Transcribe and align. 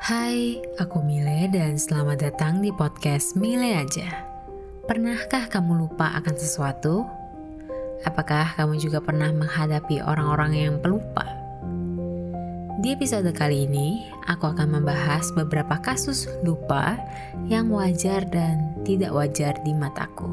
Hai, 0.00 0.56
aku 0.80 1.04
Mile 1.04 1.52
dan 1.52 1.76
selamat 1.76 2.24
datang 2.24 2.64
di 2.64 2.72
podcast 2.72 3.36
Mile 3.36 3.84
aja. 3.84 4.24
Pernahkah 4.88 5.52
kamu 5.52 5.76
lupa 5.76 6.16
akan 6.16 6.40
sesuatu? 6.40 7.04
Apakah 8.08 8.56
kamu 8.56 8.80
juga 8.80 9.04
pernah 9.04 9.28
menghadapi 9.28 10.00
orang-orang 10.00 10.56
yang 10.56 10.74
pelupa? 10.80 11.28
Di 12.80 12.96
episode 12.96 13.28
kali 13.36 13.68
ini, 13.68 14.08
aku 14.24 14.48
akan 14.48 14.80
membahas 14.80 15.28
beberapa 15.36 15.76
kasus 15.84 16.24
lupa 16.48 16.96
yang 17.44 17.68
wajar 17.68 18.24
dan 18.24 18.72
tidak 18.88 19.12
wajar 19.12 19.52
di 19.68 19.76
mataku. 19.76 20.32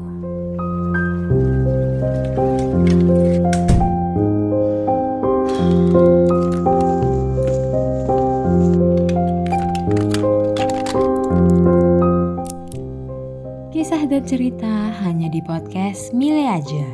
Kisah 13.88 14.04
dan 14.04 14.20
cerita 14.20 14.92
hanya 15.00 15.32
di 15.32 15.40
podcast 15.40 16.12
Mile 16.12 16.44
aja. 16.44 16.84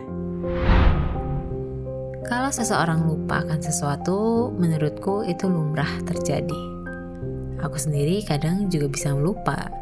Kalau 2.23 2.55
seseorang 2.55 3.03
lupa 3.03 3.43
akan 3.43 3.59
sesuatu, 3.59 4.55
menurutku 4.55 5.27
itu 5.27 5.51
lumrah 5.51 5.91
terjadi. 6.07 6.63
Aku 7.67 7.83
sendiri 7.83 8.23
kadang 8.23 8.71
juga 8.71 8.87
bisa 8.95 9.11
lupa. 9.11 9.75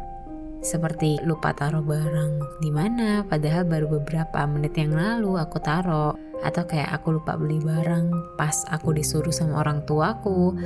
Seperti 0.65 1.21
lupa 1.21 1.53
taruh 1.53 1.85
barang 1.85 2.65
di 2.65 2.73
mana 2.73 3.21
padahal 3.29 3.69
baru 3.69 4.01
beberapa 4.01 4.49
menit 4.49 4.73
yang 4.73 4.97
lalu 4.97 5.37
aku 5.37 5.61
taruh 5.61 6.17
atau 6.41 6.65
kayak 6.65 6.97
aku 6.97 7.21
lupa 7.21 7.37
beli 7.37 7.61
barang 7.61 8.09
pas 8.41 8.65
aku 8.73 8.89
disuruh 8.89 9.29
sama 9.29 9.61
orang 9.61 9.85
tuaku. 9.85 10.57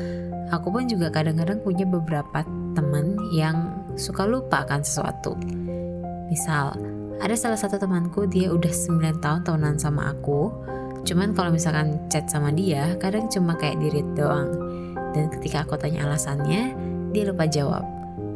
Aku 0.55 0.71
pun 0.71 0.87
juga 0.87 1.11
kadang-kadang 1.11 1.59
punya 1.59 1.83
beberapa 1.83 2.47
teman 2.71 3.19
yang 3.35 3.83
suka 3.99 4.23
lupa 4.23 4.63
akan 4.63 4.79
sesuatu. 4.79 5.35
Misal, 6.27 6.75
ada 7.23 7.35
salah 7.39 7.57
satu 7.57 7.79
temanku 7.79 8.27
dia 8.27 8.51
udah 8.51 8.69
9 8.69 9.23
tahun 9.23 9.41
tahunan 9.47 9.75
sama 9.79 10.11
aku, 10.11 10.51
cuman 11.07 11.31
kalau 11.33 11.49
misalkan 11.55 11.97
chat 12.11 12.27
sama 12.27 12.51
dia, 12.51 12.93
kadang 12.99 13.31
cuma 13.31 13.55
kayak 13.55 13.79
di 13.79 13.87
read 13.89 14.09
doang. 14.13 14.51
Dan 15.15 15.31
ketika 15.33 15.65
aku 15.65 15.79
tanya 15.79 16.05
alasannya, 16.05 16.75
dia 17.15 17.23
lupa 17.25 17.47
jawab. 17.49 17.83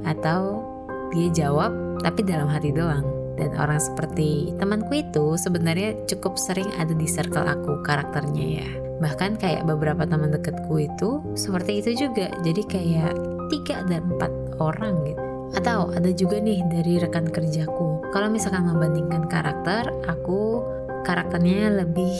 Atau 0.02 0.66
dia 1.14 1.30
jawab 1.30 2.02
tapi 2.02 2.26
dalam 2.26 2.50
hati 2.50 2.74
doang. 2.74 3.06
Dan 3.38 3.54
orang 3.58 3.78
seperti 3.82 4.54
temanku 4.58 5.02
itu 5.02 5.38
sebenarnya 5.38 5.98
cukup 6.10 6.38
sering 6.38 6.68
ada 6.78 6.94
di 6.94 7.06
circle 7.06 7.46
aku 7.46 7.82
karakternya 7.86 8.46
ya. 8.62 8.70
Bahkan 9.02 9.42
kayak 9.42 9.66
beberapa 9.66 10.06
teman 10.06 10.30
deketku 10.30 10.78
itu 10.78 11.22
seperti 11.34 11.82
itu 11.82 12.06
juga. 12.08 12.30
Jadi 12.46 12.62
kayak 12.66 13.14
tiga 13.50 13.82
dan 13.90 14.06
empat 14.14 14.30
orang 14.62 15.02
gitu. 15.10 15.21
Atau 15.52 15.92
ada 15.92 16.10
juga 16.16 16.40
nih 16.40 16.64
dari 16.72 17.00
rekan 17.02 17.28
kerjaku. 17.28 18.12
Kalau 18.12 18.28
misalkan 18.32 18.68
membandingkan 18.68 19.28
karakter, 19.28 19.92
aku 20.08 20.64
karakternya 21.04 21.72
lebih 21.84 22.14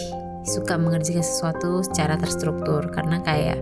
suka 0.44 0.76
mengerjakan 0.76 1.24
sesuatu 1.24 1.86
secara 1.86 2.20
terstruktur. 2.20 2.92
Karena 2.92 3.24
kayak 3.24 3.62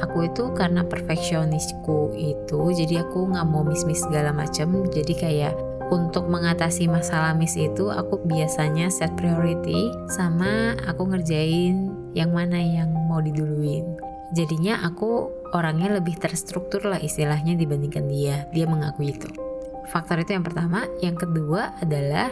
aku 0.00 0.26
itu 0.26 0.50
karena 0.56 0.82
perfeksionisku 0.82 2.16
itu 2.16 2.60
jadi 2.72 3.04
aku 3.04 3.30
nggak 3.30 3.46
mau 3.46 3.62
miss-miss 3.62 4.02
segala 4.02 4.32
macam 4.32 4.88
jadi 4.88 5.12
kayak 5.14 5.54
untuk 5.90 6.30
mengatasi 6.30 6.86
masalah 6.86 7.34
miss 7.36 7.58
itu 7.58 7.90
aku 7.90 8.22
biasanya 8.24 8.88
set 8.88 9.12
priority 9.18 9.92
sama 10.08 10.78
aku 10.88 11.10
ngerjain 11.10 11.92
yang 12.16 12.32
mana 12.32 12.58
yang 12.58 12.90
mau 13.10 13.20
diduluin 13.20 13.84
jadinya 14.34 14.82
aku 14.86 15.30
orangnya 15.54 15.98
lebih 15.98 16.18
terstruktur 16.18 16.86
lah 16.86 16.98
istilahnya 17.02 17.58
dibandingkan 17.58 18.06
dia. 18.06 18.46
Dia 18.54 18.66
mengakui 18.66 19.14
itu. 19.14 19.28
Faktor 19.90 20.22
itu 20.22 20.34
yang 20.34 20.46
pertama. 20.46 20.86
Yang 21.02 21.26
kedua 21.26 21.74
adalah 21.82 22.30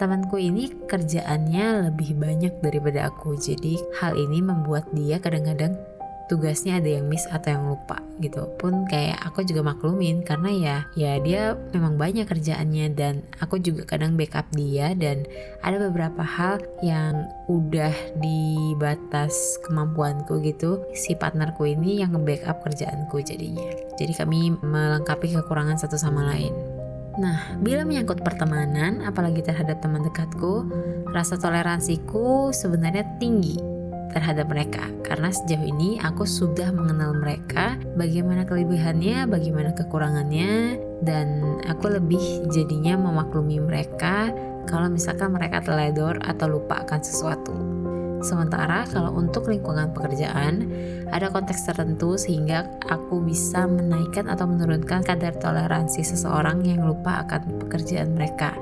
temanku 0.00 0.40
ini 0.40 0.72
kerjaannya 0.88 1.90
lebih 1.90 2.16
banyak 2.18 2.58
daripada 2.64 3.12
aku. 3.12 3.36
Jadi 3.36 3.78
hal 4.00 4.16
ini 4.16 4.40
membuat 4.42 4.88
dia 4.96 5.20
kadang-kadang 5.20 5.76
tugasnya 6.26 6.80
ada 6.80 6.88
yang 7.00 7.06
miss 7.08 7.28
atau 7.28 7.52
yang 7.52 7.64
lupa 7.68 8.00
gitu. 8.22 8.48
Pun 8.56 8.86
kayak 8.88 9.20
aku 9.26 9.44
juga 9.44 9.66
maklumin 9.66 10.22
karena 10.24 10.50
ya 10.50 10.76
ya 10.94 11.12
dia 11.20 11.58
memang 11.74 11.98
banyak 11.98 12.24
kerjaannya 12.24 12.86
dan 12.94 13.20
aku 13.42 13.60
juga 13.60 13.84
kadang 13.84 14.14
backup 14.16 14.46
dia 14.54 14.94
dan 14.96 15.26
ada 15.60 15.76
beberapa 15.90 16.22
hal 16.22 16.62
yang 16.80 17.28
udah 17.50 17.92
di 18.18 18.72
batas 18.78 19.58
kemampuanku 19.66 20.40
gitu. 20.44 20.80
Si 20.96 21.12
partnerku 21.18 21.68
ini 21.68 22.00
yang 22.00 22.14
nge-backup 22.14 22.64
kerjaanku 22.64 23.20
jadinya. 23.20 23.68
Jadi 24.00 24.12
kami 24.16 24.54
melengkapi 24.62 25.34
kekurangan 25.34 25.76
satu 25.76 25.98
sama 25.98 26.24
lain. 26.30 26.54
Nah, 27.14 27.54
bila 27.62 27.86
menyangkut 27.86 28.26
pertemanan, 28.26 28.98
apalagi 29.06 29.38
terhadap 29.38 29.78
teman 29.78 30.02
dekatku, 30.02 30.66
rasa 31.14 31.38
toleransiku 31.38 32.50
sebenarnya 32.50 33.06
tinggi 33.22 33.73
terhadap 34.14 34.46
mereka 34.46 34.86
karena 35.02 35.34
sejauh 35.34 35.66
ini 35.66 35.98
aku 35.98 36.22
sudah 36.22 36.70
mengenal 36.70 37.18
mereka 37.18 37.74
bagaimana 37.98 38.46
kelebihannya, 38.46 39.26
bagaimana 39.26 39.74
kekurangannya 39.74 40.78
dan 41.02 41.58
aku 41.66 41.90
lebih 41.90 42.48
jadinya 42.54 42.94
memaklumi 42.94 43.58
mereka 43.58 44.30
kalau 44.64 44.88
misalkan 44.88 45.34
mereka 45.34 45.60
teledor 45.60 46.16
atau 46.24 46.46
lupa 46.48 46.86
akan 46.86 47.00
sesuatu. 47.04 47.54
Sementara 48.24 48.88
kalau 48.88 49.12
untuk 49.20 49.52
lingkungan 49.52 49.92
pekerjaan, 49.92 50.64
ada 51.12 51.28
konteks 51.28 51.68
tertentu 51.68 52.16
sehingga 52.16 52.64
aku 52.88 53.20
bisa 53.20 53.68
menaikkan 53.68 54.32
atau 54.32 54.48
menurunkan 54.48 55.04
kadar 55.04 55.36
toleransi 55.36 56.00
seseorang 56.00 56.64
yang 56.64 56.88
lupa 56.88 57.20
akan 57.28 57.60
pekerjaan 57.68 58.16
mereka. 58.16 58.56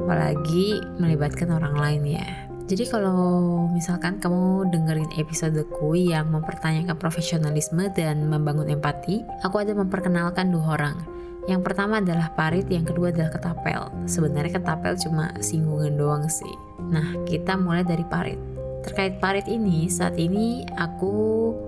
Apalagi 0.00 0.80
melibatkan 0.96 1.52
orang 1.52 1.76
lain 1.76 2.16
ya. 2.16 2.45
Jadi 2.66 2.84
kalau 2.90 3.70
misalkan 3.70 4.18
kamu 4.18 4.74
dengerin 4.74 5.10
episodeku 5.14 5.94
yang 5.94 6.34
mempertanyakan 6.34 6.98
profesionalisme 6.98 7.86
dan 7.94 8.26
membangun 8.26 8.66
empati, 8.66 9.22
aku 9.46 9.62
ada 9.62 9.70
memperkenalkan 9.70 10.50
dua 10.50 10.74
orang. 10.74 10.98
Yang 11.46 11.62
pertama 11.62 12.02
adalah 12.02 12.34
parit, 12.34 12.66
yang 12.66 12.82
kedua 12.82 13.14
adalah 13.14 13.30
ketapel. 13.30 13.86
Sebenarnya 14.10 14.58
ketapel 14.58 14.98
cuma 14.98 15.30
singgungan 15.38 15.94
doang 15.94 16.26
sih. 16.26 16.50
Nah, 16.90 17.22
kita 17.22 17.54
mulai 17.54 17.86
dari 17.86 18.02
parit. 18.02 18.38
Terkait 18.82 19.22
parit 19.22 19.46
ini, 19.46 19.86
saat 19.86 20.18
ini 20.18 20.66
aku 20.74 21.14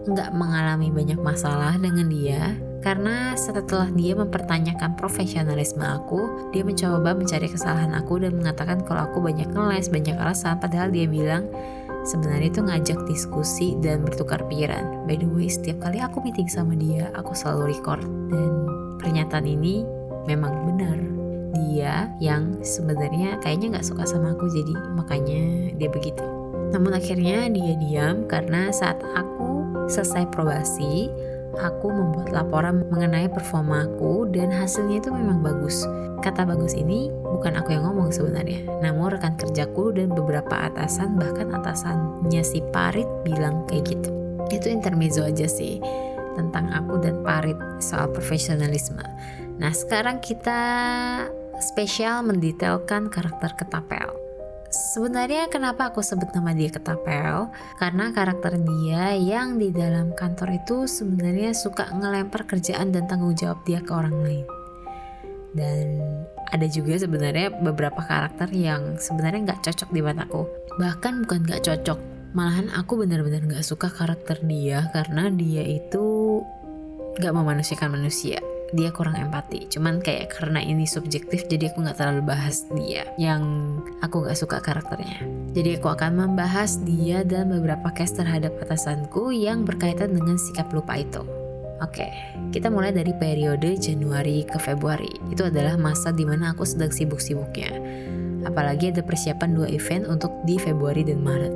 nggak 0.03 0.35
mengalami 0.35 0.91
banyak 0.91 1.23
masalah 1.23 1.79
dengan 1.79 2.11
dia 2.11 2.59
karena 2.79 3.35
setelah 3.35 3.91
dia 3.91 4.15
mempertanyakan 4.15 4.95
profesionalisme 4.95 5.83
aku, 5.83 6.51
dia 6.55 6.63
mencoba 6.63 7.11
mencari 7.11 7.51
kesalahan 7.51 7.91
aku 7.99 8.23
dan 8.23 8.39
mengatakan 8.39 8.87
kalau 8.87 9.11
aku 9.11 9.19
banyak 9.19 9.51
ngeles, 9.51 9.91
banyak 9.91 10.15
alasan, 10.15 10.63
padahal 10.63 10.87
dia 10.95 11.11
bilang 11.11 11.51
sebenarnya 12.07 12.49
itu 12.55 12.63
ngajak 12.63 12.99
diskusi 13.11 13.75
dan 13.83 14.07
bertukar 14.07 14.47
pikiran. 14.47 15.05
By 15.11 15.19
the 15.19 15.27
way, 15.27 15.51
setiap 15.51 15.83
kali 15.83 15.99
aku 15.99 16.23
meeting 16.23 16.47
sama 16.47 16.79
dia, 16.79 17.11
aku 17.19 17.35
selalu 17.35 17.75
record 17.75 18.03
dan 18.31 18.51
pernyataan 19.03 19.47
ini 19.47 19.83
memang 20.31 20.55
benar. 20.71 20.99
Dia 21.59 22.07
yang 22.23 22.63
sebenarnya 22.63 23.43
kayaknya 23.43 23.79
nggak 23.79 23.87
suka 23.91 24.07
sama 24.07 24.39
aku, 24.39 24.47
jadi 24.47 24.75
makanya 24.95 25.75
dia 25.75 25.91
begitu. 25.91 26.23
Namun 26.71 26.95
akhirnya 26.95 27.51
dia 27.51 27.75
diam 27.81 28.29
karena 28.31 28.71
saat 28.71 29.03
aku 29.17 29.67
selesai 29.89 30.29
probasi, 30.31 31.09
aku 31.59 31.91
membuat 31.91 32.31
laporan 32.31 32.87
mengenai 32.89 33.27
performaku 33.29 34.31
dan 34.31 34.49
hasilnya 34.55 35.03
itu 35.03 35.11
memang 35.11 35.43
bagus. 35.43 35.83
Kata 36.19 36.43
bagus 36.43 36.75
ini 36.75 37.11
bukan 37.31 37.55
aku 37.59 37.75
yang 37.75 37.87
ngomong 37.87 38.11
sebenarnya, 38.11 38.67
namun 38.83 39.15
rekan 39.15 39.39
kerjaku 39.39 39.95
dan 39.95 40.11
beberapa 40.11 40.51
atasan 40.71 41.15
bahkan 41.15 41.55
atasannya 41.55 42.43
si 42.43 42.59
Parit 42.75 43.07
bilang 43.23 43.63
kayak 43.71 43.95
gitu. 43.95 44.11
Itu 44.51 44.67
intermezzo 44.71 45.23
aja 45.23 45.47
sih 45.47 45.79
tentang 46.35 46.71
aku 46.75 46.99
dan 47.03 47.23
Parit 47.23 47.59
soal 47.79 48.11
profesionalisme. 48.11 49.03
Nah 49.59 49.71
sekarang 49.75 50.19
kita 50.19 50.61
spesial 51.59 52.23
mendetailkan 52.27 53.11
karakter 53.11 53.55
ketapel. 53.59 54.28
Sebenarnya 54.69 55.49
kenapa 55.49 55.89
aku 55.89 56.05
sebut 56.05 56.29
nama 56.37 56.53
dia 56.53 56.69
Ketapel? 56.69 57.49
Karena 57.81 58.13
karakter 58.13 58.61
dia 58.61 59.17
yang 59.17 59.57
di 59.57 59.73
dalam 59.73 60.13
kantor 60.13 60.61
itu 60.61 60.85
sebenarnya 60.85 61.57
suka 61.57 61.89
ngelempar 61.89 62.45
kerjaan 62.45 62.93
dan 62.93 63.09
tanggung 63.09 63.33
jawab 63.33 63.65
dia 63.65 63.81
ke 63.81 63.89
orang 63.97 64.21
lain. 64.21 64.45
Dan 65.57 66.05
ada 66.53 66.69
juga 66.69 67.01
sebenarnya 67.01 67.49
beberapa 67.65 68.05
karakter 68.05 68.53
yang 68.53 69.01
sebenarnya 69.01 69.49
nggak 69.49 69.65
cocok 69.65 69.89
di 69.89 70.01
mataku. 70.05 70.45
Bahkan 70.77 71.25
bukan 71.25 71.49
nggak 71.49 71.65
cocok, 71.65 71.99
malahan 72.37 72.69
aku 72.77 73.01
benar-benar 73.01 73.41
nggak 73.49 73.65
suka 73.65 73.89
karakter 73.89 74.37
dia 74.45 74.85
karena 74.93 75.33
dia 75.33 75.65
itu 75.65 76.45
nggak 77.17 77.35
memanusiakan 77.35 77.97
manusia 77.97 78.39
dia 78.77 78.93
kurang 78.93 79.17
empati 79.17 79.69
cuman 79.73 80.05
kayak 80.05 80.35
karena 80.37 80.61
ini 80.61 80.85
subjektif 80.85 81.49
jadi 81.49 81.73
aku 81.73 81.85
nggak 81.85 81.97
terlalu 81.97 82.23
bahas 82.29 82.69
dia 82.77 83.09
yang 83.17 83.75
aku 84.05 84.25
nggak 84.25 84.37
suka 84.37 84.61
karakternya 84.61 85.25
jadi 85.57 85.81
aku 85.81 85.89
akan 85.89 86.13
membahas 86.17 86.77
dia 86.85 87.25
dan 87.25 87.49
beberapa 87.49 87.89
case 87.97 88.17
terhadap 88.17 88.53
atasanku 88.61 89.33
yang 89.33 89.65
berkaitan 89.65 90.13
dengan 90.13 90.37
sikap 90.37 90.69
lupa 90.73 91.01
itu 91.01 91.25
Oke, 91.79 92.11
kita 92.51 92.75
mulai 92.75 92.91
dari 92.91 93.15
periode 93.15 93.79
Januari 93.79 94.43
ke 94.43 94.59
Februari. 94.59 95.15
Itu 95.31 95.47
adalah 95.47 95.79
masa 95.79 96.11
di 96.11 96.27
mana 96.27 96.51
aku 96.51 96.67
sedang 96.67 96.91
sibuk-sibuknya. 96.91 97.71
Apalagi 98.43 98.91
ada 98.91 98.99
persiapan 98.99 99.55
dua 99.55 99.71
event 99.71 100.11
untuk 100.11 100.35
di 100.43 100.59
Februari 100.59 101.07
dan 101.07 101.23
Maret. 101.23 101.55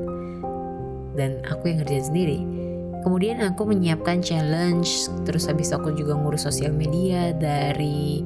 Dan 1.19 1.43
aku 1.51 1.75
yang 1.75 1.83
ngerjain 1.83 2.07
sendiri. 2.07 2.62
Kemudian 3.03 3.43
aku 3.43 3.67
menyiapkan 3.67 4.23
challenge, 4.23 5.11
terus 5.27 5.51
habis 5.51 5.75
aku 5.75 5.91
juga 5.99 6.15
ngurus 6.15 6.47
sosial 6.47 6.71
media 6.71 7.35
dari 7.35 8.23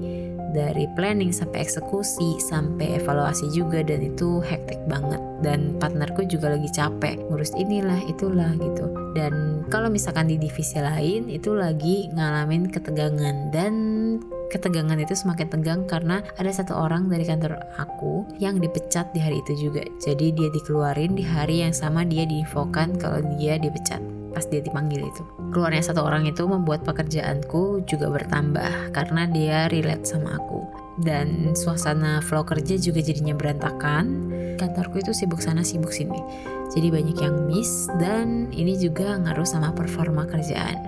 dari 0.56 0.88
planning 0.96 1.37
sampai 1.37 1.69
eksekusi 1.69 2.40
sampai 2.40 2.96
evaluasi 2.96 3.52
juga 3.52 3.84
dan 3.84 4.00
itu 4.00 4.40
hektik 4.40 4.81
banget. 4.88 5.20
Dan 5.44 5.76
partnerku 5.76 6.25
juga 6.25 6.56
lagi 6.56 6.73
capek 6.73 7.20
ngurus 7.28 7.52
inilah 7.61 8.00
itulah 8.08 8.56
gitu. 8.56 8.88
Dan 9.12 9.64
kalau 9.69 9.93
misalkan 9.93 10.32
di 10.32 10.40
divisi 10.40 10.81
lain 10.81 11.28
itu 11.28 11.52
lagi 11.52 12.08
ngalamin 12.17 12.73
ketegangan. 12.73 13.52
Dan 13.52 13.75
ketegangan 14.49 14.96
itu 14.96 15.12
semakin 15.12 15.49
tegang 15.52 15.81
karena 15.84 16.25
ada 16.40 16.49
satu 16.49 16.73
orang 16.73 17.12
dari 17.12 17.28
kantor 17.28 17.61
aku 17.76 18.25
yang 18.40 18.56
dipecat 18.56 19.12
di 19.12 19.20
hari 19.20 19.44
itu 19.44 19.69
juga. 19.69 19.84
Jadi 20.00 20.32
dia 20.32 20.49
dikeluarin 20.49 21.12
di 21.12 21.25
hari 21.25 21.61
yang 21.64 21.76
sama 21.76 22.00
dia 22.08 22.25
diinfokan 22.25 22.96
kalau 22.96 23.20
dia 23.37 23.61
dipecat 23.61 24.00
pas 24.37 24.44
dia 24.44 24.61
dipanggil 24.61 25.09
itu. 25.09 25.25
Keluarnya 25.49 25.81
satu 25.81 26.05
orang 26.05 26.29
itu 26.29 26.44
membuat 26.44 26.85
pekerjaanku 26.85 27.88
juga 27.88 28.12
bertambah 28.12 28.93
karena 28.93 29.25
dia 29.25 29.73
relate 29.73 30.05
sama 30.05 30.37
aku. 30.37 30.61
Dan 31.00 31.56
suasana 31.56 32.21
flow 32.21 32.44
kerja 32.44 32.77
juga 32.77 33.00
jadinya 33.00 33.33
berantakan. 33.33 34.29
Kantorku 34.61 35.00
itu 35.00 35.17
sibuk 35.17 35.41
sana 35.41 35.65
sibuk 35.65 35.88
sini. 35.88 36.21
Jadi 36.69 36.93
banyak 36.93 37.17
yang 37.17 37.49
miss 37.49 37.88
dan 37.97 38.53
ini 38.53 38.77
juga 38.77 39.17
ngaruh 39.17 39.49
sama 39.49 39.73
performa 39.73 40.29
kerjaan. 40.29 40.85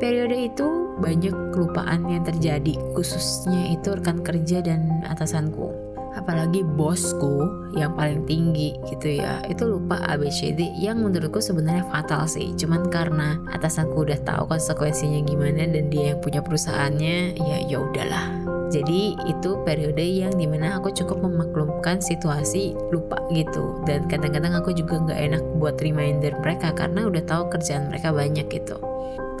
Periode 0.00 0.48
itu 0.48 0.96
banyak 0.96 1.52
kelupaan 1.52 2.08
yang 2.08 2.24
terjadi, 2.24 2.72
khususnya 2.96 3.76
itu 3.76 3.92
rekan 3.92 4.24
kerja 4.24 4.64
dan 4.64 5.04
atasanku 5.04 5.89
apalagi 6.14 6.62
bosku 6.64 7.46
yang 7.76 7.94
paling 7.94 8.26
tinggi 8.26 8.74
gitu 8.90 9.22
ya. 9.22 9.42
Itu 9.46 9.70
lupa 9.70 10.02
ABCD 10.10 10.78
yang 10.78 11.02
menurutku 11.02 11.38
sebenarnya 11.38 11.86
fatal 11.90 12.26
sih. 12.26 12.50
Cuman 12.58 12.90
karena 12.90 13.38
atasanku 13.54 14.06
udah 14.06 14.18
tahu 14.26 14.50
konsekuensinya 14.50 15.22
gimana 15.22 15.66
dan 15.70 15.92
dia 15.92 16.14
yang 16.14 16.20
punya 16.22 16.42
perusahaannya 16.42 17.38
ya 17.38 17.58
ya 17.66 17.76
udahlah. 17.78 18.40
Jadi 18.70 19.18
itu 19.26 19.58
periode 19.66 20.06
yang 20.06 20.30
di 20.38 20.46
mana 20.46 20.78
aku 20.78 20.94
cukup 20.94 21.26
memaklumkan 21.26 21.98
situasi 21.98 22.78
lupa 22.94 23.18
gitu. 23.34 23.82
Dan 23.82 24.06
kadang-kadang 24.06 24.54
aku 24.54 24.70
juga 24.70 25.02
nggak 25.02 25.18
enak 25.18 25.42
buat 25.58 25.74
reminder 25.82 26.30
mereka 26.38 26.70
karena 26.70 27.10
udah 27.10 27.22
tahu 27.26 27.50
kerjaan 27.50 27.90
mereka 27.90 28.14
banyak 28.14 28.46
gitu. 28.46 28.78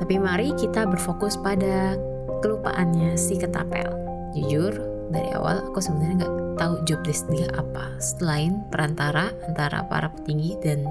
Tapi 0.02 0.18
mari 0.18 0.50
kita 0.58 0.82
berfokus 0.82 1.38
pada 1.38 1.94
kelupaannya 2.42 3.14
si 3.14 3.38
ketapel. 3.38 3.86
Jujur 4.34 4.74
dari 5.14 5.30
awal 5.30 5.62
aku 5.62 5.78
sebenarnya 5.78 6.26
nggak 6.26 6.34
tahu 6.60 6.76
job 6.84 7.00
desk 7.00 7.24
dia 7.32 7.48
apa 7.56 7.96
selain 7.96 8.60
perantara 8.68 9.32
antara 9.48 9.80
para 9.88 10.12
petinggi 10.12 10.60
dan 10.60 10.84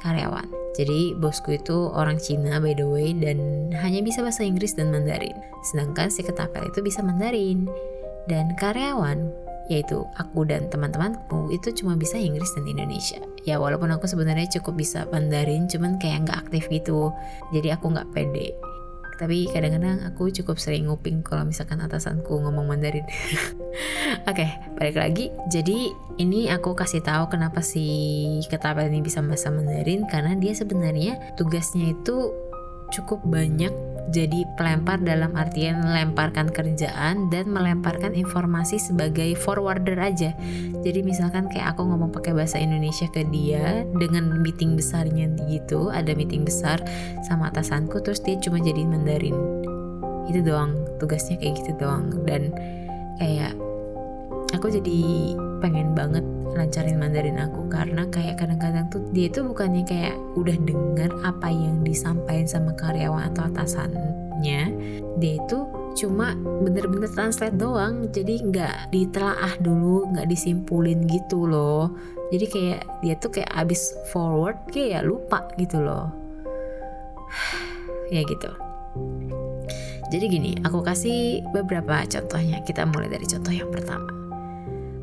karyawan. 0.00 0.48
Jadi 0.80 1.12
bosku 1.20 1.60
itu 1.60 1.92
orang 1.92 2.16
Cina 2.16 2.56
by 2.56 2.72
the 2.72 2.88
way 2.88 3.12
dan 3.12 3.68
hanya 3.84 4.00
bisa 4.00 4.24
bahasa 4.24 4.40
Inggris 4.48 4.72
dan 4.72 4.88
Mandarin. 4.88 5.36
Sedangkan 5.60 6.08
si 6.08 6.24
ketapel 6.24 6.64
itu 6.72 6.80
bisa 6.80 7.04
Mandarin. 7.04 7.68
Dan 8.24 8.56
karyawan 8.56 9.28
yaitu 9.68 10.02
aku 10.18 10.42
dan 10.48 10.66
teman-temanku 10.66 11.52
itu 11.54 11.70
cuma 11.76 11.94
bisa 11.94 12.16
Inggris 12.16 12.50
dan 12.56 12.64
Indonesia. 12.64 13.20
Ya 13.44 13.60
walaupun 13.60 13.92
aku 13.92 14.08
sebenarnya 14.08 14.48
cukup 14.58 14.80
bisa 14.80 15.04
Mandarin 15.12 15.68
cuman 15.68 16.00
kayak 16.00 16.26
nggak 16.26 16.38
aktif 16.48 16.66
gitu. 16.72 17.12
Jadi 17.52 17.68
aku 17.70 17.92
nggak 17.92 18.08
pede 18.16 18.56
tapi 19.20 19.52
kadang-kadang 19.52 20.00
aku 20.08 20.32
cukup 20.32 20.56
sering 20.56 20.88
nguping 20.88 21.20
kalau 21.20 21.44
misalkan 21.44 21.76
atasanku 21.84 22.40
ngomong 22.40 22.64
Mandarin. 22.64 23.04
Oke, 24.24 24.32
okay, 24.32 24.50
balik 24.80 24.96
lagi. 24.96 25.28
Jadi 25.52 25.92
ini 26.16 26.48
aku 26.48 26.72
kasih 26.72 27.04
tahu 27.04 27.28
kenapa 27.28 27.60
si 27.60 27.84
ketapel 28.48 28.88
ini 28.88 29.04
bisa 29.04 29.20
bahasa 29.20 29.52
Mandarin 29.52 30.08
karena 30.08 30.32
dia 30.40 30.56
sebenarnya 30.56 31.36
tugasnya 31.36 31.92
itu 31.92 32.32
cukup 32.90 33.22
banyak 33.24 33.72
jadi 34.10 34.42
pelempar 34.58 34.98
dalam 35.06 35.38
artian 35.38 35.86
melemparkan 35.86 36.50
kerjaan 36.50 37.30
dan 37.30 37.46
melemparkan 37.46 38.10
informasi 38.18 38.82
sebagai 38.82 39.38
forwarder 39.38 39.94
aja. 40.02 40.34
Jadi 40.82 41.00
misalkan 41.06 41.46
kayak 41.46 41.78
aku 41.78 41.86
ngomong 41.86 42.10
pakai 42.10 42.34
bahasa 42.34 42.58
Indonesia 42.58 43.06
ke 43.14 43.22
dia 43.30 43.86
dengan 44.02 44.42
meeting 44.42 44.74
besarnya 44.74 45.30
gitu, 45.46 45.94
ada 45.94 46.10
meeting 46.18 46.42
besar 46.42 46.82
sama 47.22 47.54
atasanku 47.54 48.02
terus 48.02 48.18
dia 48.18 48.34
cuma 48.42 48.58
jadi 48.58 48.82
Mandarin. 48.82 49.38
Itu 50.26 50.42
doang, 50.42 50.74
tugasnya 50.98 51.38
kayak 51.38 51.62
gitu 51.62 51.78
doang 51.78 52.10
dan 52.26 52.50
kayak 53.22 53.54
aku 54.58 54.74
jadi 54.74 55.00
pengen 55.62 55.94
banget 55.94 56.26
lancarin 56.54 56.98
Mandarin 56.98 57.38
aku. 57.38 57.66
Karena 57.70 58.06
kayak 58.08 58.42
kadang-kadang 58.42 58.86
tuh 58.90 59.02
dia 59.10 59.30
itu 59.30 59.42
bukannya 59.42 59.82
kayak 59.86 60.16
udah 60.34 60.56
dengar 60.62 61.10
apa 61.22 61.48
yang 61.50 61.82
disampaikan 61.82 62.46
sama 62.46 62.72
karyawan 62.76 63.30
atau 63.34 63.46
atasannya. 63.50 64.62
Dia 65.20 65.34
itu 65.36 65.58
cuma 65.98 66.34
bener-bener 66.36 67.10
translate 67.10 67.56
doang. 67.58 68.08
Jadi 68.10 68.40
nggak 68.50 68.94
ditelaah 68.94 69.54
dulu 69.60 70.10
nggak 70.14 70.28
disimpulin 70.30 71.06
gitu 71.10 71.46
loh. 71.46 71.92
Jadi 72.30 72.46
kayak 72.46 72.82
dia 73.02 73.14
tuh 73.18 73.30
kayak 73.34 73.50
abis 73.58 73.90
forward 74.14 74.56
kayak 74.70 75.06
lupa 75.06 75.46
gitu 75.58 75.82
loh. 75.82 76.10
Ya 78.10 78.26
gitu. 78.26 78.50
Jadi 80.10 80.24
gini 80.26 80.58
aku 80.66 80.82
kasih 80.82 81.46
beberapa 81.54 82.02
contohnya. 82.10 82.58
Kita 82.66 82.82
mulai 82.90 83.06
dari 83.06 83.22
contoh 83.22 83.54
yang 83.54 83.70
pertama 83.70 84.19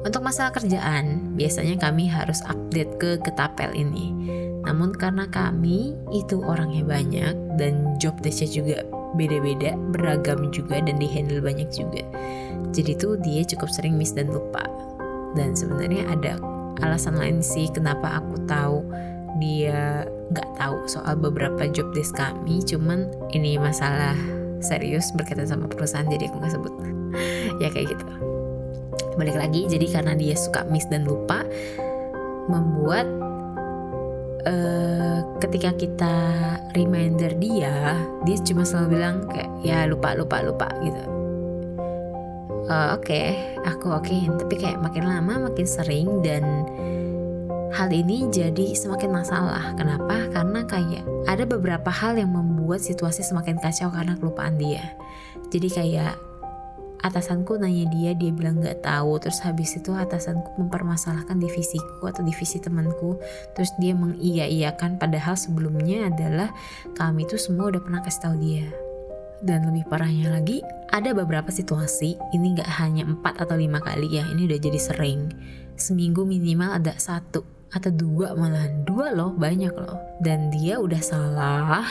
untuk 0.07 0.24
masalah 0.24 0.56
kerjaan, 0.56 1.36
biasanya 1.36 1.75
kami 1.75 2.07
harus 2.07 2.39
update 2.48 2.95
ke 2.95 3.19
ketapel 3.19 3.75
ini. 3.75 4.15
Namun 4.63 4.95
karena 4.95 5.27
kami 5.27 6.00
itu 6.15 6.39
orangnya 6.39 6.88
banyak 6.88 7.36
dan 7.59 8.00
job 8.00 8.15
desknya 8.24 8.48
juga 8.48 8.77
beda-beda, 9.19 9.75
beragam 9.92 10.48
juga 10.56 10.80
dan 10.80 10.95
dihandle 11.00 11.44
banyak 11.44 11.68
juga. 11.75 12.07
Jadi 12.71 12.95
tuh 12.95 13.19
dia 13.19 13.44
cukup 13.44 13.68
sering 13.68 14.00
miss 14.00 14.15
dan 14.15 14.31
lupa. 14.31 14.63
Dan 15.36 15.56
sebenarnya 15.56 16.07
ada 16.07 16.39
alasan 16.83 17.19
lain 17.19 17.44
sih 17.44 17.68
kenapa 17.71 18.24
aku 18.24 18.48
tahu 18.48 18.83
dia 19.44 20.07
nggak 20.31 20.50
tahu 20.56 20.88
soal 20.88 21.19
beberapa 21.19 21.68
job 21.71 21.92
desk 21.92 22.15
kami. 22.15 22.63
Cuman 22.63 23.12
ini 23.36 23.59
masalah 23.59 24.15
serius 24.63 25.12
berkaitan 25.15 25.48
sama 25.48 25.68
perusahaan 25.68 26.07
jadi 26.07 26.31
aku 26.31 26.39
nggak 26.39 26.54
sebut. 26.56 26.74
ya 27.64 27.71
kayak 27.71 27.95
gitu 27.95 28.26
balik 29.18 29.36
lagi. 29.36 29.66
Jadi 29.66 29.86
karena 29.90 30.14
dia 30.14 30.38
suka 30.38 30.64
miss 30.69 30.88
dan 30.88 31.04
lupa 31.04 31.44
membuat 32.47 33.09
uh, 34.47 35.19
ketika 35.44 35.76
kita 35.76 36.16
reminder 36.74 37.36
dia 37.38 38.00
dia 38.24 38.38
cuma 38.47 38.64
selalu 38.64 38.97
bilang 38.97 39.28
kayak 39.28 39.52
ya 39.62 39.83
lupa 39.90 40.16
lupa 40.16 40.40
lupa 40.42 40.68
gitu. 40.81 41.04
Uh, 42.68 43.00
oke 43.00 43.07
okay, 43.07 43.56
aku 43.64 43.95
oke 43.95 44.04
okay. 44.04 44.28
tapi 44.28 44.56
kayak 44.59 44.80
makin 44.83 45.07
lama 45.07 45.47
makin 45.47 45.64
sering 45.64 46.19
dan 46.19 46.68
hal 47.71 47.90
ini 47.92 48.28
jadi 48.31 48.76
semakin 48.76 49.12
masalah. 49.12 49.76
Kenapa? 49.76 50.28
Karena 50.31 50.64
kayak 50.68 51.04
ada 51.28 51.44
beberapa 51.47 51.92
hal 51.92 52.19
yang 52.19 52.31
membuat 52.36 52.83
situasi 52.83 53.24
semakin 53.24 53.59
kacau 53.59 53.92
karena 53.92 54.16
kelupaan 54.19 54.56
dia. 54.59 54.83
Jadi 55.47 55.68
kayak 55.71 56.26
atasanku 57.04 57.57
nanya 57.61 57.85
dia 57.94 58.11
dia 58.18 58.31
bilang 58.33 58.61
nggak 58.61 58.81
tahu. 58.85 59.21
Terus 59.21 59.44
habis 59.45 59.75
itu 59.77 59.94
atasanku 59.94 60.57
mempermasalahkan 60.57 61.37
divisiku 61.37 62.09
atau 62.09 62.21
divisi 62.25 62.57
temanku. 62.57 63.19
Terus 63.54 63.71
dia 63.77 63.94
mengiya-iyakan 63.94 64.97
padahal 64.97 65.37
sebelumnya 65.37 66.09
adalah 66.09 66.49
kami 66.97 67.30
itu 67.30 67.37
semua 67.37 67.69
udah 67.69 67.81
pernah 67.81 68.01
kasih 68.01 68.21
tahu 68.23 68.35
dia. 68.42 68.68
Dan 69.37 69.69
lebih 69.69 69.85
parahnya 69.85 70.33
lagi 70.33 70.66
ada 70.89 71.13
beberapa 71.13 71.54
situasi 71.54 72.18
ini 72.33 72.57
nggak 72.57 72.71
hanya 72.81 73.06
empat 73.06 73.37
atau 73.37 73.54
lima 73.54 73.77
kali 73.77 74.09
ya 74.09 74.25
ini 74.33 74.49
udah 74.49 74.57
jadi 74.57 74.80
sering. 74.81 75.30
Seminggu 75.77 76.25
minimal 76.25 76.73
ada 76.73 76.97
satu 76.97 77.45
atau 77.69 77.92
dua 77.94 78.33
malahan. 78.33 78.81
Dua 78.81 79.13
loh 79.13 79.37
banyak 79.37 79.73
loh. 79.77 80.01
Dan 80.18 80.49
dia 80.49 80.81
udah 80.81 81.01
salah 81.06 81.85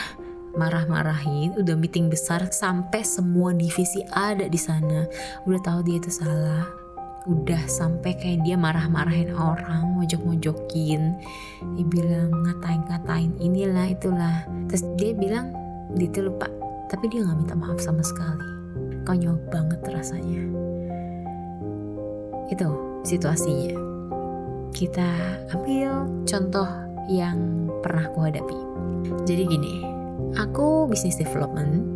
marah-marahin, 0.57 1.53
udah 1.55 1.77
meeting 1.77 2.09
besar 2.09 2.43
sampai 2.49 3.05
semua 3.05 3.53
divisi 3.53 4.01
ada 4.11 4.49
di 4.49 4.59
sana. 4.59 5.05
Udah 5.45 5.61
tahu 5.61 5.85
dia 5.85 6.01
itu 6.01 6.09
salah. 6.09 6.65
Udah 7.27 7.59
sampai 7.69 8.15
kayak 8.17 8.47
dia 8.47 8.57
marah-marahin 8.57 9.35
orang, 9.37 9.93
mojok-mojokin. 9.99 11.01
Dia 11.77 11.85
bilang 11.85 12.33
ngatain-ngatain 12.33 13.37
inilah 13.37 13.87
itulah. 13.93 14.47
Terus 14.71 14.83
dia 14.97 15.11
bilang 15.13 15.53
dia 15.93 16.09
itu 16.09 16.25
lupa, 16.25 16.49
tapi 16.89 17.07
dia 17.11 17.23
nggak 17.23 17.37
minta 17.37 17.55
maaf 17.55 17.77
sama 17.77 18.01
sekali. 18.01 18.47
Konyol 19.05 19.39
banget 19.51 19.79
rasanya. 19.87 20.43
Itu 22.47 22.67
situasinya. 23.03 23.75
Kita 24.71 25.09
ambil 25.51 26.07
contoh 26.27 26.67
yang 27.07 27.71
pernah 27.83 28.07
aku 28.07 28.19
hadapi. 28.27 28.59
Jadi 29.23 29.43
gini, 29.47 29.96
aku 30.35 30.89
bisnis 30.91 31.15
development 31.15 31.87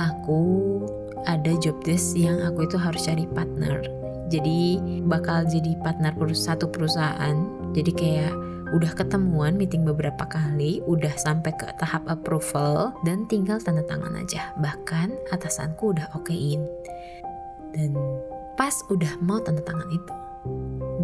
aku 0.00 0.80
ada 1.28 1.52
job 1.60 1.76
desk 1.84 2.16
yang 2.16 2.40
aku 2.40 2.64
itu 2.64 2.80
harus 2.80 3.04
cari 3.04 3.28
partner 3.28 3.84
jadi 4.32 4.80
bakal 5.04 5.44
jadi 5.44 5.76
partner 5.84 6.16
satu 6.32 6.68
perusahaan 6.72 7.36
jadi 7.76 7.92
kayak 7.92 8.34
udah 8.72 8.92
ketemuan 8.92 9.56
meeting 9.56 9.84
beberapa 9.84 10.28
kali, 10.28 10.84
udah 10.84 11.12
sampai 11.16 11.52
ke 11.56 11.64
tahap 11.80 12.04
approval 12.04 12.92
dan 13.04 13.24
tinggal 13.24 13.56
tanda 13.60 13.80
tangan 13.88 14.12
aja. 14.12 14.52
Bahkan 14.60 15.32
atasanku 15.32 15.96
udah 15.96 16.12
okein. 16.12 16.68
Dan 17.72 17.96
pas 18.60 18.76
udah 18.92 19.08
mau 19.24 19.40
tanda 19.40 19.64
tangan 19.64 19.88
itu, 19.88 20.14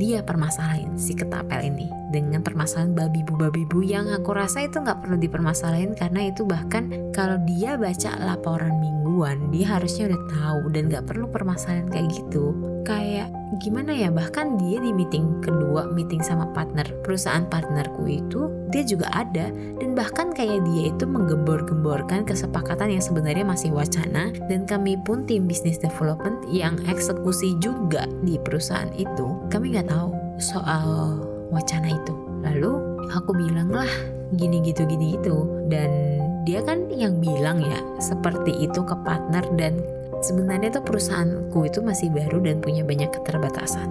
dia 0.00 0.20
permasalahin 0.24 0.96
si 0.98 1.16
ketapel 1.16 1.70
ini 1.72 1.88
dengan 2.14 2.46
permasalahan 2.46 2.94
babi 2.94 3.26
bu 3.26 3.34
babi 3.34 3.66
bu. 3.66 3.82
Yang 3.82 4.22
aku 4.22 4.30
rasa 4.38 4.62
itu 4.62 4.78
nggak 4.78 5.02
perlu 5.02 5.18
dipermasalahin 5.18 5.98
karena 5.98 6.30
itu 6.30 6.46
bahkan 6.46 7.10
kalau 7.10 7.42
dia 7.42 7.74
baca 7.74 8.14
laporan 8.22 8.78
mingguan 8.78 9.50
dia 9.50 9.74
harusnya 9.74 10.14
udah 10.14 10.22
tahu 10.30 10.62
dan 10.70 10.86
nggak 10.86 11.04
perlu 11.10 11.26
permasalahan 11.26 11.90
kayak 11.90 12.14
gitu. 12.14 12.54
Kayak 12.86 13.34
gimana 13.58 13.96
ya 13.96 14.12
bahkan 14.14 14.60
dia 14.60 14.78
di 14.78 14.92
meeting 14.92 15.40
kedua 15.40 15.88
meeting 15.90 16.20
sama 16.20 16.50
partner 16.54 16.84
perusahaan 17.02 17.42
partnerku 17.50 18.06
itu 18.06 18.46
dia 18.70 18.86
juga 18.86 19.10
ada. 19.10 19.50
Dan 19.82 19.98
bahkan 19.98 20.30
kayak 20.30 20.62
dia 20.70 20.94
itu 20.94 21.04
menggembor-gemborkan 21.06 22.22
kesepakatan 22.22 22.94
yang 22.94 23.02
sebenarnya 23.02 23.42
masih 23.42 23.74
wacana. 23.74 24.30
Dan 24.46 24.70
kami 24.70 24.94
pun 25.02 25.26
tim 25.26 25.50
business 25.50 25.82
development 25.82 26.46
yang 26.46 26.78
eksekusi 26.86 27.58
juga 27.58 28.06
di 28.22 28.38
perusahaan 28.38 28.90
itu 28.94 29.34
kami 29.50 29.74
nggak 29.74 29.90
tahu 29.90 30.14
soal 30.38 31.33
wacana 31.54 31.94
itu 31.94 32.14
lalu 32.42 32.74
aku 33.14 33.30
bilang 33.32 33.70
lah 33.70 33.88
gini 34.34 34.58
gitu 34.66 34.82
gini 34.84 35.14
gitu 35.16 35.46
dan 35.70 36.18
dia 36.44 36.60
kan 36.60 36.92
yang 36.92 37.22
bilang 37.22 37.64
ya 37.64 37.80
seperti 38.02 38.52
itu 38.68 38.84
ke 38.84 38.94
partner 39.06 39.46
dan 39.56 39.80
sebenarnya 40.20 40.80
tuh 40.80 40.84
perusahaanku 40.84 41.68
itu 41.68 41.80
masih 41.80 42.08
baru 42.12 42.40
dan 42.44 42.60
punya 42.60 42.84
banyak 42.84 43.12
keterbatasan. 43.12 43.88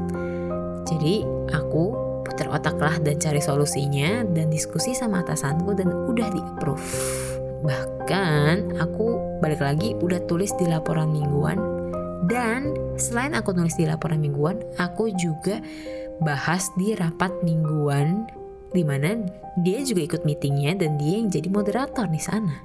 Jadi 0.85 1.25
aku 1.49 1.93
putar 2.25 2.49
otak 2.53 2.77
lah 2.77 2.97
dan 3.01 3.17
cari 3.17 3.41
solusinya 3.41 4.21
dan 4.33 4.53
diskusi 4.53 4.93
sama 4.93 5.25
atasanku 5.25 5.73
dan 5.73 5.89
udah 5.89 6.27
di 6.29 6.41
approve. 6.41 6.85
Bahkan 7.65 8.77
aku 8.77 9.37
balik 9.41 9.61
lagi 9.61 9.97
udah 9.97 10.21
tulis 10.29 10.53
di 10.57 10.69
laporan 10.69 11.09
mingguan 11.09 11.57
dan 12.29 12.71
selain 12.95 13.35
aku 13.35 13.51
nulis 13.51 13.75
di 13.75 13.83
laporan 13.83 14.19
mingguan, 14.23 14.63
aku 14.79 15.11
juga 15.11 15.59
bahas 16.21 16.69
di 16.77 16.93
rapat 16.93 17.31
mingguan 17.41 18.27
di 18.73 18.81
mana 18.85 19.17
dia 19.61 19.81
juga 19.85 20.01
ikut 20.13 20.21
meetingnya 20.25 20.77
dan 20.77 20.97
dia 20.97 21.21
yang 21.21 21.29
jadi 21.29 21.49
moderator 21.49 22.09
di 22.09 22.21
sana. 22.21 22.57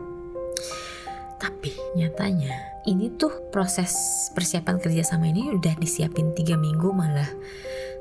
Tapi 1.38 1.71
nyatanya 1.95 2.83
ini 2.88 3.12
tuh 3.14 3.52
proses 3.52 3.93
persiapan 4.33 4.81
kerja 4.81 5.05
sama 5.05 5.28
ini 5.28 5.52
udah 5.52 5.76
disiapin 5.76 6.33
tiga 6.33 6.57
minggu 6.57 6.88
malah 6.90 7.28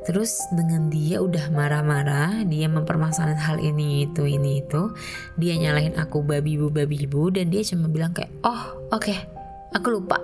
terus 0.08 0.40
dengan 0.56 0.88
dia 0.88 1.20
udah 1.20 1.52
marah-marah 1.52 2.48
dia 2.48 2.72
mempermasalahkan 2.72 3.44
hal 3.44 3.60
ini 3.60 4.08
itu 4.08 4.24
ini 4.24 4.64
itu 4.64 4.96
dia 5.36 5.60
nyalahin 5.60 6.00
aku 6.00 6.24
babi 6.24 6.56
bu 6.56 6.72
babi 6.72 7.04
bu 7.04 7.28
dan 7.28 7.52
dia 7.52 7.60
cuma 7.68 7.92
bilang 7.92 8.16
kayak 8.16 8.32
oh 8.48 8.88
oke 8.96 9.04
okay, 9.04 9.28
aku 9.76 10.00
lupa 10.00 10.24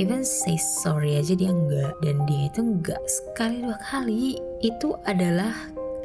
even 0.00 0.24
say 0.24 0.56
sorry 0.56 1.20
aja 1.20 1.36
dia 1.36 1.52
enggak 1.52 1.92
dan 2.00 2.16
dia 2.24 2.48
itu 2.48 2.60
enggak 2.64 3.00
sekali 3.04 3.60
dua 3.60 3.76
kali. 3.84 4.40
Itu 4.64 4.96
adalah 5.04 5.52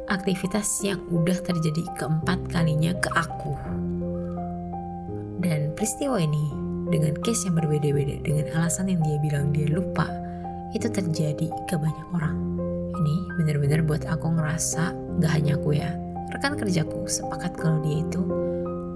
aktivitas 0.08 0.84
yang 0.84 1.00
udah 1.08 1.36
terjadi 1.40 1.84
keempat 1.96 2.38
kalinya 2.52 2.92
ke 2.96 3.08
aku. 3.16 3.52
Dan 5.38 5.72
peristiwa 5.72 6.18
ini 6.20 6.52
dengan 6.88 7.14
case 7.20 7.46
yang 7.48 7.56
berbeda-beda 7.56 8.16
dengan 8.24 8.46
alasan 8.58 8.88
yang 8.88 9.00
dia 9.04 9.16
bilang 9.20 9.52
dia 9.52 9.68
lupa 9.68 10.08
itu 10.72 10.88
terjadi 10.88 11.48
ke 11.68 11.74
banyak 11.76 12.08
orang. 12.12 12.36
Ini 12.98 13.16
benar-benar 13.40 13.80
buat 13.86 14.04
aku 14.04 14.36
ngerasa 14.36 14.92
gak 15.22 15.32
hanya 15.32 15.56
aku 15.56 15.76
ya 15.76 15.94
rekan 16.28 16.60
kerjaku 16.60 17.08
sepakat 17.08 17.56
kalau 17.56 17.80
dia 17.80 18.04
itu 18.04 18.20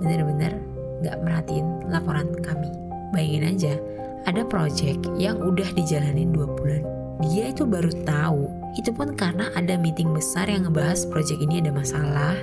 benar-benar 0.03 0.53
gak 1.01 1.17
merhatiin 1.23 1.89
laporan 1.89 2.29
kami. 2.45 2.69
Bayangin 3.13 3.45
aja 3.45 3.75
ada 4.27 4.43
project 4.47 5.03
yang 5.19 5.39
udah 5.41 5.67
dijalanin 5.75 6.31
dua 6.31 6.47
bulan. 6.47 6.83
Dia 7.23 7.51
itu 7.55 7.67
baru 7.67 7.91
tahu. 8.03 8.51
Itu 8.79 8.91
pun 8.95 9.15
karena 9.15 9.53
ada 9.55 9.77
meeting 9.77 10.11
besar 10.11 10.49
yang 10.49 10.67
ngebahas 10.67 11.07
project 11.11 11.39
ini 11.45 11.61
ada 11.63 11.71
masalah. 11.71 12.37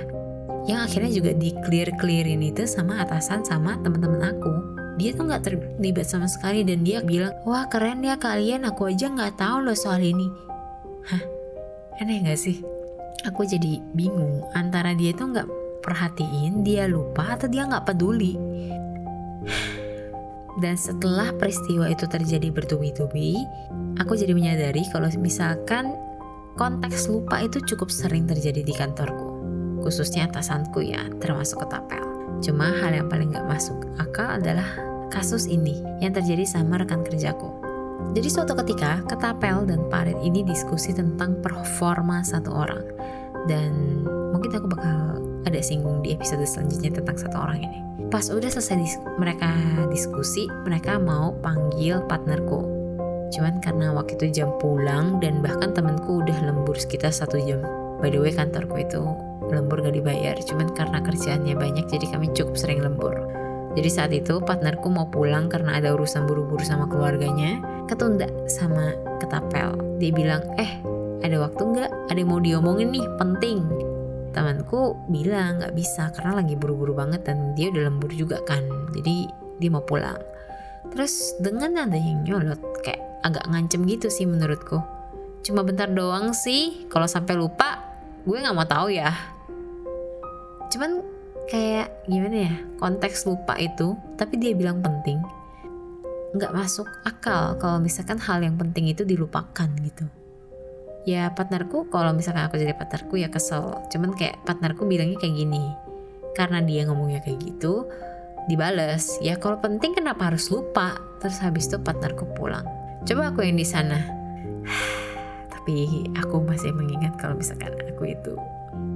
Yang 0.68 0.80
akhirnya 0.86 1.10
juga 1.10 1.32
di 1.36 1.50
clear 1.66 1.88
clearin 1.98 2.44
itu 2.44 2.68
sama 2.68 3.00
atasan 3.02 3.42
sama 3.42 3.76
teman-teman 3.80 4.22
aku. 4.24 4.52
Dia 5.00 5.16
tuh 5.16 5.28
nggak 5.28 5.42
terlibat 5.48 6.06
sama 6.06 6.28
sekali 6.28 6.60
dan 6.62 6.84
dia 6.84 7.00
bilang 7.00 7.32
wah 7.48 7.64
keren 7.66 8.04
ya 8.04 8.20
kalian. 8.20 8.68
Aku 8.68 8.88
aja 8.88 9.08
nggak 9.08 9.40
tahu 9.40 9.64
loh 9.64 9.76
soal 9.76 10.00
ini. 10.04 10.28
Hah? 11.08 11.22
Aneh 12.00 12.24
nggak 12.24 12.40
sih? 12.40 12.60
Aku 13.28 13.44
jadi 13.44 13.80
bingung 13.92 14.44
antara 14.56 14.96
dia 14.96 15.12
tuh 15.12 15.32
nggak 15.32 15.48
perhatiin 15.80 16.60
dia 16.64 16.84
lupa 16.88 17.36
atau 17.36 17.48
dia 17.48 17.64
nggak 17.64 17.88
peduli 17.88 18.36
dan 20.58 20.74
setelah 20.74 21.30
peristiwa 21.38 21.86
itu 21.86 22.10
terjadi 22.10 22.50
bertubi-tubi 22.50 23.38
aku 24.02 24.18
jadi 24.18 24.34
menyadari 24.34 24.82
kalau 24.90 25.06
misalkan 25.22 25.94
konteks 26.58 27.06
lupa 27.06 27.46
itu 27.46 27.62
cukup 27.62 27.92
sering 27.92 28.26
terjadi 28.26 28.66
di 28.66 28.74
kantorku 28.74 29.38
khususnya 29.86 30.26
atasanku 30.26 30.82
ya 30.82 31.06
termasuk 31.22 31.62
ketapel 31.62 32.02
cuma 32.42 32.74
hal 32.82 32.90
yang 32.90 33.06
paling 33.06 33.30
gak 33.30 33.46
masuk 33.46 33.78
akal 34.02 34.26
adalah 34.26 34.66
kasus 35.10 35.50
ini 35.50 35.82
yang 35.98 36.14
terjadi 36.14 36.46
sama 36.46 36.78
rekan 36.80 37.02
kerjaku. 37.02 37.50
Jadi 38.16 38.28
suatu 38.30 38.56
ketika, 38.64 39.04
Ketapel 39.04 39.68
dan 39.68 39.84
Parit 39.92 40.16
ini 40.24 40.46
diskusi 40.46 40.94
tentang 40.96 41.36
performa 41.44 42.24
satu 42.24 42.50
orang. 42.54 42.82
Dan 43.44 44.02
mungkin 44.32 44.50
aku 44.56 44.66
bakal 44.70 45.20
ada 45.46 45.60
singgung 45.62 46.04
di 46.04 46.12
episode 46.16 46.44
selanjutnya 46.44 47.00
tentang 47.00 47.16
satu 47.16 47.36
orang 47.38 47.64
ini. 47.64 47.78
Pas 48.10 48.26
udah 48.26 48.50
selesai 48.50 48.76
dis 48.80 48.94
mereka 49.16 49.54
diskusi, 49.88 50.50
mereka 50.66 50.98
mau 50.98 51.30
panggil 51.38 52.02
partnerku. 52.10 52.66
Cuman 53.30 53.62
karena 53.62 53.94
waktu 53.94 54.18
itu 54.18 54.42
jam 54.42 54.50
pulang 54.58 55.22
dan 55.22 55.38
bahkan 55.38 55.70
temanku 55.70 56.18
udah 56.26 56.34
lembur 56.42 56.74
sekitar 56.74 57.14
satu 57.14 57.38
jam. 57.38 57.62
By 58.02 58.10
the 58.10 58.18
way 58.18 58.34
kantorku 58.34 58.82
itu 58.82 58.98
lembur 59.50 59.82
gak 59.82 59.94
dibayar, 59.94 60.34
cuman 60.42 60.74
karena 60.74 60.98
kerjaannya 61.02 61.54
banyak 61.54 61.86
jadi 61.86 62.06
kami 62.10 62.30
cukup 62.34 62.58
sering 62.58 62.82
lembur. 62.82 63.14
Jadi 63.78 63.90
saat 63.90 64.10
itu 64.10 64.42
partnerku 64.42 64.90
mau 64.90 65.06
pulang 65.06 65.46
karena 65.46 65.78
ada 65.78 65.94
urusan 65.94 66.26
buru-buru 66.26 66.62
sama 66.66 66.90
keluarganya, 66.90 67.62
ketunda 67.86 68.26
sama 68.50 68.98
ketapel. 69.22 69.78
Dia 70.02 70.10
bilang, 70.10 70.42
eh 70.58 70.82
ada 71.22 71.38
waktu 71.38 71.62
nggak? 71.62 71.90
Ada 72.10 72.18
yang 72.18 72.30
mau 72.34 72.42
diomongin 72.42 72.90
nih, 72.90 73.06
penting. 73.14 73.89
Temanku 74.30 74.96
bilang 75.10 75.58
nggak 75.58 75.74
bisa 75.74 76.14
karena 76.14 76.42
lagi 76.42 76.54
buru-buru 76.54 76.94
banget 76.94 77.26
dan 77.26 77.54
dia 77.58 77.70
udah 77.70 77.90
lembur 77.90 78.10
juga 78.14 78.38
kan. 78.46 78.62
Jadi 78.94 79.26
dia 79.58 79.70
mau 79.70 79.82
pulang. 79.82 80.18
Terus 80.94 81.36
dengan 81.38 81.76
nada 81.76 81.98
yang 81.98 82.24
nyolot, 82.24 82.58
kayak 82.82 83.02
agak 83.22 83.44
ngancem 83.50 83.84
gitu 83.86 84.08
sih 84.08 84.24
menurutku. 84.24 84.80
Cuma 85.46 85.64
bentar 85.64 85.88
doang 85.88 86.32
sih, 86.36 86.86
kalau 86.92 87.08
sampai 87.08 87.36
lupa, 87.36 87.80
gue 88.24 88.36
nggak 88.38 88.56
mau 88.56 88.66
tahu 88.66 88.92
ya. 88.92 89.12
Cuman 90.70 91.20
kayak 91.50 92.06
gimana 92.06 92.36
ya 92.46 92.54
konteks 92.78 93.26
lupa 93.26 93.58
itu 93.58 93.98
tapi 94.14 94.38
dia 94.38 94.54
bilang 94.54 94.78
penting 94.78 95.18
nggak 96.30 96.54
masuk 96.54 96.86
akal 97.02 97.58
kalau 97.58 97.82
misalkan 97.82 98.22
hal 98.22 98.38
yang 98.38 98.54
penting 98.54 98.86
itu 98.86 99.02
dilupakan 99.02 99.66
gitu 99.82 100.06
ya 101.08 101.32
partnerku 101.32 101.88
kalau 101.88 102.12
misalkan 102.12 102.44
aku 102.48 102.60
jadi 102.60 102.76
partnerku 102.76 103.20
ya 103.20 103.28
kesel. 103.32 103.80
Cuman 103.88 104.12
kayak 104.16 104.42
partnerku 104.44 104.84
bilangnya 104.84 105.16
kayak 105.20 105.36
gini 105.36 105.64
karena 106.36 106.62
dia 106.62 106.86
ngomongnya 106.86 107.20
kayak 107.24 107.40
gitu 107.42 107.88
dibales. 108.48 109.18
Ya 109.20 109.36
kalau 109.36 109.60
penting 109.60 109.96
kenapa 109.96 110.32
harus 110.32 110.48
lupa? 110.48 110.96
Terus 111.20 111.38
habis 111.42 111.68
itu 111.68 111.76
partnerku 111.80 112.24
pulang. 112.36 112.64
Coba 113.04 113.32
aku 113.32 113.44
yang 113.44 113.56
di 113.56 113.66
sana. 113.66 114.00
Tapi 115.54 116.08
aku 116.16 116.40
masih 116.40 116.72
mengingat 116.72 117.20
kalau 117.20 117.36
misalkan 117.36 117.76
aku 117.84 118.08
itu 118.08 118.32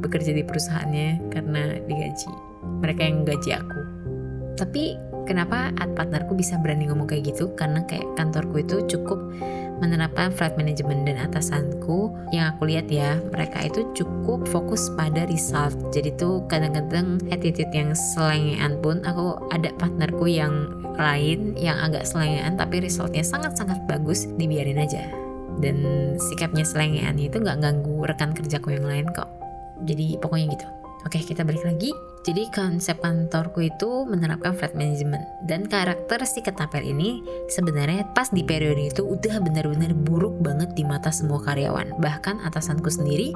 bekerja 0.00 0.32
di 0.32 0.42
perusahaannya 0.44 1.32
karena 1.32 1.76
digaji. 1.84 2.32
Mereka 2.80 3.00
yang 3.04 3.24
gaji 3.28 3.50
aku. 3.56 3.80
Tapi 4.54 4.96
kenapa 5.28 5.72
partnerku 5.76 6.36
bisa 6.36 6.56
berani 6.60 6.88
ngomong 6.88 7.08
kayak 7.08 7.34
gitu? 7.34 7.52
Karena 7.56 7.84
kayak 7.84 8.16
kantorku 8.16 8.64
itu 8.64 8.84
cukup 8.88 9.20
menerapkan 9.82 10.30
flat 10.30 10.54
management 10.54 11.06
dan 11.08 11.16
atasanku. 11.18 12.12
Yang 12.30 12.46
aku 12.54 12.62
lihat 12.68 12.86
ya 12.90 13.18
mereka 13.32 13.64
itu 13.66 13.86
cukup 13.94 14.46
fokus 14.48 14.90
pada 14.94 15.26
result. 15.26 15.74
Jadi 15.90 16.14
tuh 16.14 16.44
kadang-kadang 16.46 17.18
attitude 17.30 17.70
yang 17.74 17.94
selengean 18.14 18.78
pun 18.78 19.02
aku 19.02 19.38
ada 19.50 19.70
partnerku 19.80 20.30
yang 20.30 20.70
lain 20.94 21.58
yang 21.58 21.74
agak 21.82 22.06
selengean 22.06 22.54
tapi 22.54 22.78
resultnya 22.78 23.26
sangat-sangat 23.26 23.82
bagus 23.90 24.30
dibiarin 24.38 24.78
aja. 24.78 25.06
Dan 25.58 25.78
sikapnya 26.18 26.66
selengean 26.66 27.18
itu 27.18 27.38
nggak 27.38 27.62
ganggu 27.62 28.06
rekan 28.06 28.34
kerjaku 28.34 28.74
yang 28.74 28.86
lain 28.86 29.06
kok. 29.10 29.30
Jadi 29.86 30.18
pokoknya 30.18 30.54
gitu. 30.54 30.66
Oke 31.04 31.20
kita 31.20 31.44
balik 31.44 31.62
lagi 31.66 31.92
Jadi 32.24 32.48
konsep 32.48 33.04
kantorku 33.04 33.68
itu 33.68 34.08
menerapkan 34.08 34.56
flat 34.56 34.72
management 34.72 35.28
dan 35.44 35.68
karakter 35.68 36.24
si 36.24 36.40
ketapel 36.40 36.80
ini 36.80 37.20
sebenarnya 37.52 38.16
pas 38.16 38.32
di 38.32 38.40
periode 38.40 38.80
itu 38.80 39.04
udah 39.04 39.44
benar-benar 39.44 39.92
buruk 39.92 40.32
banget 40.40 40.72
di 40.72 40.88
mata 40.88 41.12
semua 41.12 41.44
karyawan. 41.44 42.00
Bahkan 42.00 42.40
atasanku 42.48 42.88
sendiri 42.88 43.28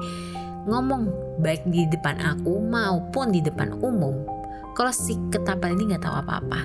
ngomong 0.65 1.05
baik 1.37 1.69
di 1.69 1.85
depan 1.85 2.17
aku 2.17 2.57
maupun 2.65 3.29
di 3.29 3.45
depan 3.45 3.77
umum 3.77 4.25
kalau 4.73 4.89
si 4.89 5.13
ketapel 5.29 5.77
ini 5.77 5.93
nggak 5.93 6.09
tahu 6.09 6.25
apa-apa. 6.25 6.61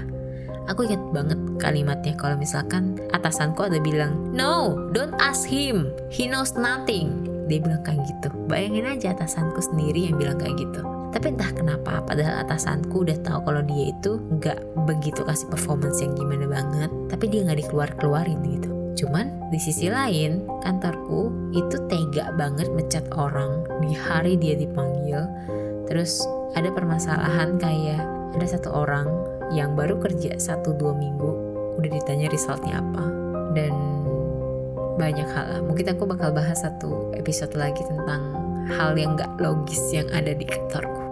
Aku 0.73 0.89
ingat 0.89 1.05
banget 1.13 1.37
kalimatnya 1.61 2.17
kalau 2.17 2.41
misalkan 2.41 2.97
atasanku 3.13 3.69
ada 3.69 3.77
bilang, 3.85 4.17
No, 4.33 4.89
don't 4.97 5.13
ask 5.21 5.45
him, 5.45 5.93
he 6.09 6.25
knows 6.25 6.57
nothing. 6.57 7.29
Dia 7.53 7.61
bilang 7.61 7.85
kayak 7.85 8.01
gitu. 8.09 8.33
Bayangin 8.49 8.89
aja 8.89 9.13
atasanku 9.13 9.61
sendiri 9.61 10.09
yang 10.09 10.17
bilang 10.17 10.41
kayak 10.41 10.57
gitu 10.57 10.94
tapi 11.15 11.31
entah 11.31 11.55
kenapa 11.55 12.03
padahal 12.03 12.43
atasanku 12.43 13.07
udah 13.07 13.15
tahu 13.23 13.39
kalau 13.47 13.63
dia 13.63 13.95
itu 13.95 14.19
nggak 14.35 14.59
begitu 14.83 15.23
kasih 15.23 15.47
performance 15.47 16.03
yang 16.03 16.11
gimana 16.19 16.51
banget 16.51 16.91
tapi 17.07 17.31
dia 17.31 17.47
nggak 17.47 17.63
dikeluar 17.63 17.89
keluarin 18.03 18.43
gitu. 18.43 18.75
Cuman 18.99 19.31
di 19.55 19.59
sisi 19.63 19.87
lain 19.87 20.43
kantorku 20.67 21.31
itu 21.55 21.79
tega 21.87 22.35
banget 22.35 22.67
mecat 22.75 23.07
orang 23.15 23.63
di 23.79 23.95
hari 23.95 24.35
dia 24.35 24.59
dipanggil. 24.59 25.23
Terus 25.87 26.27
ada 26.59 26.75
permasalahan 26.75 27.63
kayak 27.63 28.03
ada 28.35 28.47
satu 28.51 28.75
orang 28.75 29.07
yang 29.55 29.79
baru 29.79 30.03
kerja 30.03 30.35
satu 30.43 30.75
dua 30.75 30.99
minggu 30.99 31.31
udah 31.79 31.91
ditanya 31.95 32.27
resultnya 32.27 32.83
apa. 32.83 33.07
Dan 33.55 33.71
banyak 34.99 35.31
hal 35.31 35.63
mungkin 35.63 35.95
aku 35.95 36.11
bakal 36.11 36.35
bahas 36.35 36.67
satu 36.67 37.15
episode 37.15 37.55
lagi 37.55 37.87
tentang 37.87 38.35
hal 38.67 38.99
yang 38.99 39.15
gak 39.15 39.31
logis 39.39 39.83
yang 39.93 40.07
ada 40.15 40.33
di 40.33 40.47
kantorku 40.47 41.04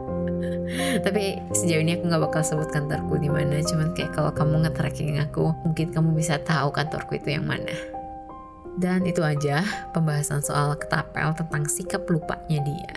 tapi 1.04 1.38
sejauh 1.52 1.82
ini 1.82 1.98
aku 1.98 2.04
nggak 2.08 2.22
bakal 2.28 2.42
sebut 2.42 2.68
kantorku 2.72 3.18
di 3.20 3.28
mana. 3.28 3.60
Cuman 3.60 3.92
kayak 3.92 4.16
kalau 4.16 4.32
kamu 4.32 4.68
nge-tracking 4.68 5.20
aku 5.20 5.52
mungkin 5.66 5.92
kamu 5.92 6.10
bisa 6.16 6.40
tahu 6.40 6.72
kantorku 6.72 7.18
itu 7.18 7.36
yang 7.36 7.44
mana. 7.44 7.74
Dan 8.80 9.04
itu 9.04 9.20
aja 9.20 9.60
pembahasan 9.92 10.40
soal 10.40 10.72
ketapel 10.80 11.36
tentang 11.36 11.68
sikap 11.68 12.08
lupanya 12.08 12.58
dia. 12.64 12.96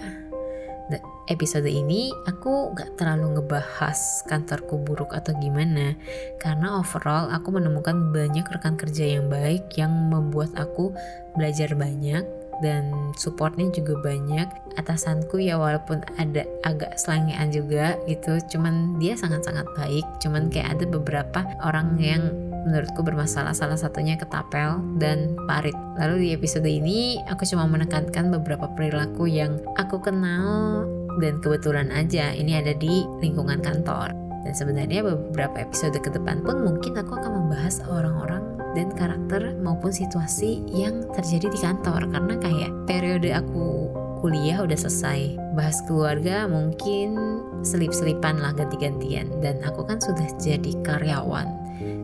Dan 0.85 1.01
episode 1.25 1.65
ini 1.65 2.13
aku 2.29 2.71
gak 2.77 3.01
terlalu 3.01 3.41
ngebahas 3.41 3.97
kantorku 4.29 4.77
buruk 4.85 5.11
atau 5.11 5.33
gimana. 5.41 5.97
Karena 6.37 6.79
overall 6.79 7.27
aku 7.33 7.49
menemukan 7.57 8.13
banyak 8.13 8.45
rekan 8.45 8.77
kerja 8.77 9.17
yang 9.17 9.27
baik 9.27 9.73
yang 9.75 9.91
membuat 9.91 10.53
aku 10.55 10.93
belajar 11.35 11.73
banyak 11.73 12.23
dan 12.59 12.91
supportnya 13.15 13.71
juga 13.71 13.99
banyak. 13.99 14.47
Atasanku 14.75 15.39
ya 15.39 15.55
walaupun 15.55 16.03
ada 16.19 16.43
agak 16.67 16.99
selengean 16.99 17.51
juga 17.51 17.95
gitu 18.05 18.39
cuman 18.51 18.99
dia 18.99 19.15
sangat-sangat 19.15 19.65
baik. 19.75 20.05
Cuman 20.19 20.51
kayak 20.51 20.79
ada 20.79 20.85
beberapa 20.87 21.39
orang 21.63 21.95
yang 21.99 22.23
menurutku 22.65 23.05
bermasalah 23.05 23.53
salah 23.53 23.77
satunya 23.77 24.17
ketapel 24.17 24.81
dan 24.97 25.37
parit. 25.45 25.77
Lalu 26.01 26.15
di 26.25 26.29
episode 26.33 26.65
ini 26.65 27.21
aku 27.29 27.45
cuma 27.45 27.69
menekankan 27.69 28.33
beberapa 28.33 28.67
perilaku 28.73 29.29
yang 29.29 29.61
aku 29.77 30.01
kenal 30.01 30.83
dan 31.21 31.39
kebetulan 31.39 31.93
aja. 31.93 32.33
Ini 32.33 32.65
ada 32.65 32.73
di 32.75 33.05
lingkungan 33.21 33.61
kantor 33.61 34.24
dan 34.45 34.53
sebenarnya 34.53 35.01
beberapa 35.01 35.65
episode 35.65 35.97
ke 35.97 36.13
depan 36.13 36.45
pun 36.45 36.61
mungkin 36.61 37.01
aku 37.01 37.17
akan 37.17 37.33
membahas 37.33 37.81
orang-orang 37.89 38.45
dan 38.77 38.93
karakter 38.93 39.57
maupun 39.57 39.89
situasi 39.89 40.61
yang 40.69 41.01
terjadi 41.17 41.49
di 41.49 41.57
kantor. 41.57 42.05
Karena 42.13 42.35
kayak 42.37 42.71
periode 42.85 43.33
aku 43.33 43.89
kuliah 44.21 44.61
udah 44.61 44.77
selesai 44.77 45.33
bahas 45.57 45.81
keluarga 45.89 46.45
mungkin 46.45 47.41
selip-selipan 47.65 48.37
lah 48.37 48.53
ganti-gantian. 48.53 49.33
Dan 49.41 49.65
aku 49.65 49.81
kan 49.81 49.97
sudah 49.97 50.29
jadi 50.37 50.77
karyawan 50.85 51.49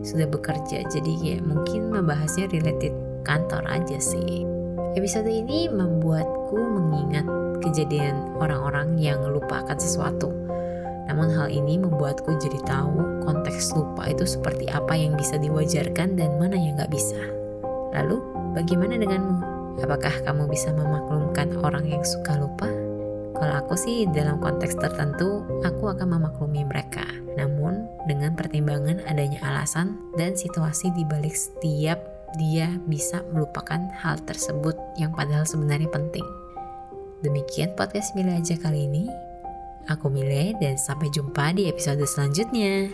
sudah 0.02 0.26
bekerja. 0.26 0.82
Jadi 0.90 1.12
ya 1.22 1.36
mungkin 1.38 1.94
membahasnya 1.94 2.50
related 2.50 2.90
kantor 3.22 3.62
aja 3.70 4.02
sih. 4.02 4.42
Episode 4.98 5.30
ini 5.30 5.70
membuatku 5.70 6.58
mengingat 6.58 7.24
kejadian 7.62 8.34
orang-orang 8.42 8.98
yang 8.98 9.22
lupakan 9.22 9.78
sesuatu 9.78 10.41
namun 11.10 11.32
hal 11.34 11.50
ini 11.50 11.78
membuatku 11.80 12.38
jadi 12.38 12.58
tahu 12.62 13.26
konteks 13.26 13.74
lupa 13.74 14.06
itu 14.10 14.26
seperti 14.26 14.70
apa 14.70 14.94
yang 14.94 15.18
bisa 15.18 15.38
diwajarkan 15.38 16.14
dan 16.14 16.38
mana 16.38 16.54
yang 16.54 16.78
gak 16.78 16.92
bisa. 16.92 17.18
Lalu, 17.92 18.18
bagaimana 18.56 18.96
denganmu? 18.98 19.36
Apakah 19.82 20.12
kamu 20.24 20.48
bisa 20.52 20.70
memaklumkan 20.72 21.56
orang 21.60 21.88
yang 21.88 22.04
suka 22.04 22.36
lupa? 22.38 22.68
Kalau 23.42 23.54
aku 23.58 23.74
sih 23.74 24.06
dalam 24.12 24.38
konteks 24.38 24.78
tertentu, 24.78 25.42
aku 25.66 25.90
akan 25.90 26.14
memaklumi 26.14 26.62
mereka. 26.62 27.02
Namun, 27.34 27.90
dengan 28.06 28.38
pertimbangan 28.38 29.02
adanya 29.08 29.42
alasan 29.42 29.98
dan 30.14 30.38
situasi 30.38 30.92
di 30.94 31.02
balik 31.02 31.34
setiap 31.34 31.98
dia 32.38 32.70
bisa 32.88 33.20
melupakan 33.32 33.80
hal 33.98 34.16
tersebut 34.24 34.76
yang 34.96 35.12
padahal 35.12 35.44
sebenarnya 35.44 35.90
penting. 35.90 36.24
Demikian 37.20 37.74
podcast 37.76 38.14
Milih 38.16 38.40
aja 38.40 38.56
kali 38.58 38.88
ini. 38.88 39.31
Aku 39.90 40.06
Mile 40.06 40.54
dan 40.62 40.78
sampai 40.78 41.10
jumpa 41.10 41.50
di 41.58 41.66
episode 41.66 42.06
selanjutnya. 42.06 42.90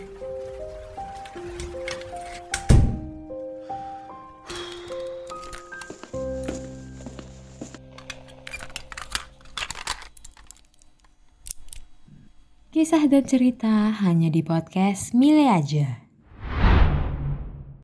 Kisah 12.73 13.05
dan 13.11 13.25
cerita 13.27 13.91
hanya 14.01 14.31
di 14.33 14.41
podcast 14.41 15.13
Mile 15.13 15.51
aja. 15.51 16.08